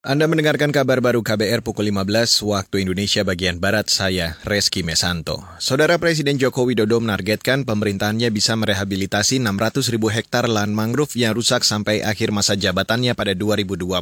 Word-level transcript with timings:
Anda 0.00 0.24
mendengarkan 0.24 0.72
kabar 0.72 1.04
baru 1.04 1.20
KBR 1.20 1.60
pukul 1.60 1.92
15 1.92 2.40
waktu 2.48 2.88
Indonesia 2.88 3.20
bagian 3.20 3.60
Barat, 3.60 3.92
saya 3.92 4.40
Reski 4.48 4.80
Mesanto. 4.80 5.44
Saudara 5.60 6.00
Presiden 6.00 6.40
Joko 6.40 6.64
Widodo 6.64 7.04
menargetkan 7.04 7.68
pemerintahannya 7.68 8.32
bisa 8.32 8.56
merehabilitasi 8.56 9.44
600 9.44 9.92
ribu 9.92 10.08
hektar 10.08 10.48
lahan 10.48 10.72
mangrove 10.72 11.12
yang 11.20 11.36
rusak 11.36 11.68
sampai 11.68 12.00
akhir 12.00 12.32
masa 12.32 12.56
jabatannya 12.56 13.12
pada 13.12 13.36
2024. 13.36 14.00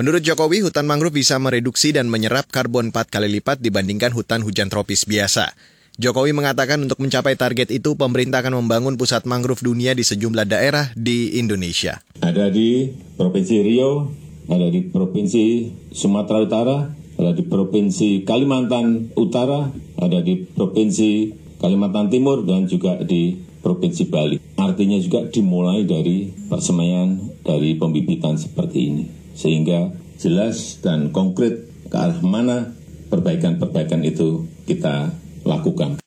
Menurut 0.00 0.24
Jokowi, 0.24 0.64
hutan 0.64 0.88
mangrove 0.88 1.20
bisa 1.20 1.36
mereduksi 1.36 1.92
dan 1.92 2.08
menyerap 2.08 2.48
karbon 2.48 2.88
4 2.88 3.12
kali 3.12 3.28
lipat 3.36 3.60
dibandingkan 3.60 4.16
hutan 4.16 4.40
hujan 4.40 4.72
tropis 4.72 5.04
biasa. 5.04 5.52
Jokowi 6.00 6.32
mengatakan 6.32 6.80
untuk 6.80 7.04
mencapai 7.04 7.36
target 7.36 7.68
itu, 7.68 8.00
pemerintah 8.00 8.40
akan 8.40 8.64
membangun 8.64 8.96
pusat 8.96 9.28
mangrove 9.28 9.60
dunia 9.60 9.92
di 9.92 10.08
sejumlah 10.08 10.48
daerah 10.48 10.88
di 10.96 11.36
Indonesia. 11.36 12.00
Ada 12.24 12.48
di 12.48 12.96
Provinsi 13.20 13.60
Riau, 13.60 14.24
ada 14.46 14.66
di 14.70 14.86
Provinsi 14.86 15.70
Sumatera 15.90 16.46
Utara, 16.46 16.76
ada 17.18 17.32
di 17.34 17.42
Provinsi 17.42 18.22
Kalimantan 18.22 19.10
Utara, 19.18 19.70
ada 19.98 20.18
di 20.22 20.46
Provinsi 20.46 21.34
Kalimantan 21.58 22.12
Timur, 22.12 22.46
dan 22.46 22.70
juga 22.70 23.02
di 23.02 23.34
Provinsi 23.60 24.06
Bali. 24.06 24.38
Artinya 24.54 24.98
juga 25.02 25.26
dimulai 25.26 25.82
dari 25.82 26.30
persemaian 26.46 27.18
dari 27.42 27.74
pembibitan 27.74 28.38
seperti 28.38 28.78
ini. 28.86 29.04
Sehingga 29.34 29.90
jelas 30.16 30.78
dan 30.80 31.10
konkret 31.10 31.66
ke 31.90 31.96
arah 31.98 32.22
mana 32.22 32.72
perbaikan-perbaikan 33.10 34.02
itu 34.06 34.46
kita 34.66 35.10
lakukan. 35.42 36.05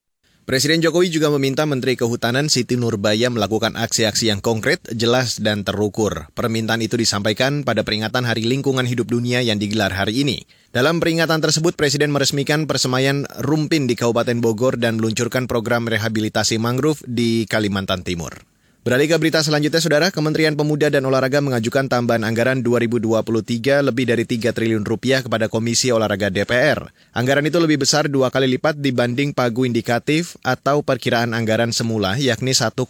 Presiden 0.50 0.82
Jokowi 0.82 1.14
juga 1.14 1.30
meminta 1.30 1.70
Menteri 1.70 1.94
Kehutanan 1.94 2.50
Siti 2.50 2.74
Nurbaya 2.74 3.30
melakukan 3.30 3.78
aksi-aksi 3.78 4.34
yang 4.34 4.42
konkret, 4.42 4.82
jelas, 4.90 5.38
dan 5.38 5.62
terukur. 5.62 6.34
Permintaan 6.34 6.82
itu 6.82 6.98
disampaikan 6.98 7.62
pada 7.62 7.86
peringatan 7.86 8.26
Hari 8.26 8.50
Lingkungan 8.50 8.90
Hidup 8.90 9.14
Dunia 9.14 9.46
yang 9.46 9.62
digelar 9.62 9.94
hari 9.94 10.26
ini. 10.26 10.50
Dalam 10.74 10.98
peringatan 10.98 11.46
tersebut, 11.46 11.78
Presiden 11.78 12.10
meresmikan 12.10 12.66
persemaian 12.66 13.30
Rumpin 13.46 13.86
di 13.86 13.94
Kabupaten 13.94 14.42
Bogor 14.42 14.82
dan 14.82 14.98
meluncurkan 14.98 15.46
program 15.46 15.86
rehabilitasi 15.86 16.58
mangrove 16.58 17.06
di 17.06 17.46
Kalimantan 17.46 18.02
Timur. 18.02 18.42
Beralih 18.80 19.12
ke 19.12 19.20
berita 19.20 19.44
selanjutnya, 19.44 19.84
Saudara, 19.84 20.08
Kementerian 20.08 20.56
Pemuda 20.56 20.88
dan 20.88 21.04
Olahraga 21.04 21.44
mengajukan 21.44 21.92
tambahan 21.92 22.24
anggaran 22.24 22.64
2023 22.64 23.84
lebih 23.84 24.08
dari 24.08 24.24
3 24.24 24.56
triliun 24.56 24.88
rupiah 24.88 25.20
kepada 25.20 25.52
Komisi 25.52 25.92
Olahraga 25.92 26.32
DPR. 26.32 26.88
Anggaran 27.12 27.44
itu 27.44 27.60
lebih 27.60 27.84
besar 27.84 28.08
dua 28.08 28.32
kali 28.32 28.48
lipat 28.56 28.80
dibanding 28.80 29.36
pagu 29.36 29.68
indikatif 29.68 30.40
atau 30.48 30.80
perkiraan 30.80 31.36
anggaran 31.36 31.76
semula, 31.76 32.16
yakni 32.16 32.56
1,6 32.56 32.88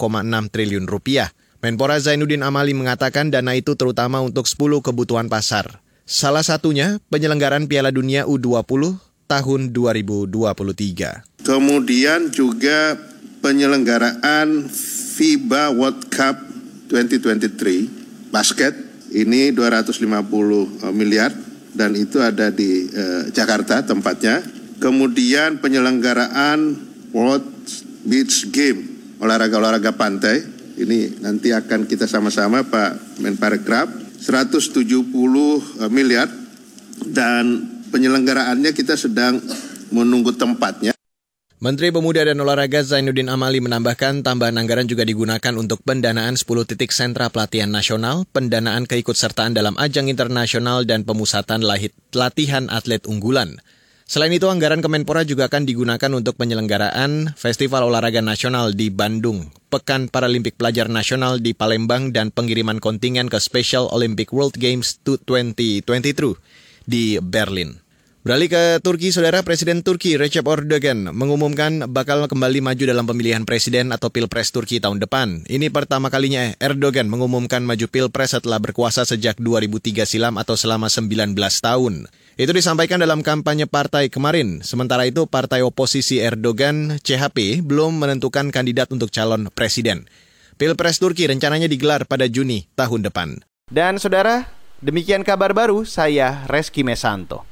triliun 0.54 0.86
rupiah. 0.86 1.34
Menpora 1.66 1.98
Zainuddin 1.98 2.45
Amali 2.45 2.78
mengatakan 2.78 3.34
dana 3.34 3.58
itu 3.58 3.73
terutama 3.73 4.22
untuk 4.22 4.45
10 4.45 4.86
kebutuhan 4.86 5.26
pasar. 5.26 5.82
Salah 6.06 6.45
satunya 6.45 7.02
penyelenggaraan 7.10 7.66
Piala 7.66 7.90
Dunia 7.90 8.30
U20 8.30 8.94
tahun 9.26 9.73
2023. 9.73 11.50
Kemudian 11.50 12.30
juga 12.30 12.94
penyelenggaraan 13.42 14.70
FIBA 15.20 15.75
World 15.75 16.08
Cup 16.08 16.39
2023 16.88 18.31
basket 18.31 18.72
ini 19.12 19.52
250 19.52 20.08
eh, 20.08 20.94
miliar 20.95 21.36
dan 21.70 21.94
itu 21.94 22.17
ada 22.17 22.50
di 22.50 22.89
uh, 22.89 23.30
Jakarta 23.30 23.86
tempatnya. 23.86 24.42
Kemudian 24.81 25.61
penyelenggaraan 25.61 26.73
World 27.14 27.45
Beach 28.08 28.50
Game 28.50 28.89
olahraga-olahraga 29.22 29.94
pantai 29.94 30.42
ini 30.80 31.20
nanti 31.20 31.52
akan 31.52 31.86
kita 31.86 32.08
sama-sama 32.08 32.64
Pak 32.64 33.20
Menparekraf 33.20 33.92
170 34.23 34.88
eh, 34.88 35.92
miliar 35.92 36.31
dan 37.11 37.44
penyelenggaraannya 37.92 38.72
kita 38.72 38.95
sedang 38.95 39.44
menunggu 39.92 40.31
tempatnya. 40.31 40.98
Menteri 41.60 41.92
Pemuda 41.92 42.24
dan 42.24 42.40
Olahraga 42.40 42.80
Zainuddin 42.80 43.28
Amali 43.28 43.60
menambahkan 43.60 44.23
tambahan 44.23 44.56
anggaran 44.56 44.88
juga 44.88 45.04
digunakan 45.04 45.52
untuk 45.60 45.83
pendanaan 45.83 46.39
10 46.39 46.48
titik 46.64 46.95
sentra 46.95 47.28
pelatihan 47.28 47.67
nasional, 47.67 48.23
pendanaan 48.32 48.88
keikutsertaan 48.88 49.52
dalam 49.52 49.76
ajang 49.76 50.08
internasional, 50.08 50.88
dan 50.88 51.04
pemusatan 51.04 51.60
latihan 52.16 52.72
atlet 52.72 53.04
unggulan. 53.11 53.60
Selain 54.08 54.32
itu, 54.32 54.48
anggaran 54.48 54.80
Kemenpora 54.80 55.28
juga 55.28 55.52
akan 55.52 55.67
digunakan 55.67 56.11
untuk 56.16 56.39
penyelenggaraan 56.39 57.36
Festival 57.36 57.92
Olahraga 57.92 58.23
Nasional 58.23 58.72
di 58.72 58.88
Bandung, 58.88 59.52
Pekan 59.67 60.08
Paralimpik 60.08 60.56
Pelajar 60.56 60.88
Nasional 60.88 61.44
di 61.44 61.52
Palembang, 61.52 62.16
dan 62.16 62.32
pengiriman 62.32 62.80
kontingen 62.80 63.28
ke 63.28 63.36
Special 63.36 63.92
Olympic 63.92 64.32
World 64.32 64.56
Games 64.56 65.04
2023 65.04 66.39
di 66.88 67.20
Berlin. 67.20 67.89
Beralih 68.30 68.45
ke 68.45 68.78
Turki, 68.86 69.10
Saudara 69.10 69.42
Presiden 69.42 69.82
Turki 69.82 70.14
Recep 70.14 70.45
Erdogan 70.45 71.10
mengumumkan 71.17 71.90
bakal 71.90 72.30
kembali 72.30 72.62
maju 72.62 72.84
dalam 72.86 73.10
pemilihan 73.10 73.42
presiden 73.42 73.90
atau 73.90 74.14
pilpres 74.14 74.54
Turki 74.54 74.78
tahun 74.78 75.02
depan. 75.02 75.50
Ini 75.50 75.73
pertama 75.73 76.14
kalinya 76.14 76.54
Erdogan 76.62 77.10
mengumumkan 77.10 77.66
maju 77.66 77.89
pilpres 77.89 78.38
setelah 78.38 78.62
berkuasa 78.62 79.02
sejak 79.02 79.42
2003 79.42 80.06
silam 80.06 80.38
atau 80.38 80.54
selama 80.54 80.94
19 80.94 81.34
tahun. 81.42 82.06
Itu 82.38 82.54
disampaikan 82.54 83.02
dalam 83.02 83.26
kampanye 83.26 83.66
partai 83.66 84.14
kemarin. 84.14 84.62
Sementara 84.62 85.10
itu, 85.10 85.26
partai 85.26 85.66
oposisi 85.66 86.22
Erdogan, 86.22 87.02
CHP, 87.02 87.66
belum 87.66 87.98
menentukan 87.98 88.54
kandidat 88.54 88.94
untuk 88.94 89.10
calon 89.10 89.50
presiden. 89.50 90.06
Pilpres 90.62 91.02
Turki 91.02 91.26
rencananya 91.26 91.66
digelar 91.66 92.06
pada 92.06 92.30
Juni 92.30 92.70
tahun 92.78 93.10
depan. 93.10 93.42
Dan 93.73 93.98
saudara, 93.98 94.54
demikian 94.86 95.26
kabar 95.26 95.50
baru 95.58 95.82
saya 95.82 96.45
Reski 96.45 96.86
Mesanto. 96.86 97.50